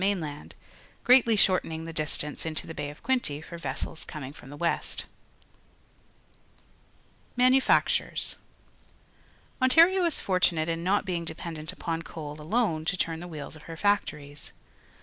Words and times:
mainland, 0.01 0.55
greatly 1.03 1.35
shortening 1.35 1.85
the 1.85 1.93
distance 1.93 2.43
into 2.43 2.65
the 2.65 2.73
Bay 2.73 2.89
of 2.89 3.03
Quinte 3.03 3.39
for 3.45 3.59
vessels 3.59 4.03
coming 4.03 4.33
from 4.33 4.49
the 4.49 4.57
west. 4.57 5.05
86 7.37 7.37
PUBLIC 7.37 7.59
SCHOOL 7.61 8.03
GEOGRAPHY 8.03 8.07
Manufactures.— 8.07 8.35
Ontario 9.61 10.03
is 10.05 10.19
fortunate 10.19 10.67
in 10.69 10.83
not 10.83 11.05
being 11.05 11.23
dependent 11.23 11.71
upon 11.71 12.01
coal 12.01 12.41
alone 12.41 12.83
to 12.85 12.97
turn 12.97 13.19
the 13.19 13.27
wheels 13.27 13.55
of 13.55 13.61
her 13.69 13.77
factories. 13.77 14.53